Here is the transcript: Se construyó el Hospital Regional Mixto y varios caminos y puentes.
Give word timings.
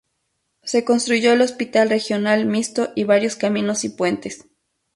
Se 0.63 0.83
construyó 0.83 1.31
el 1.33 1.41
Hospital 1.43 1.87
Regional 1.91 2.47
Mixto 2.47 2.89
y 2.95 3.03
varios 3.03 3.35
caminos 3.35 3.83
y 3.83 3.89
puentes. 3.89 4.47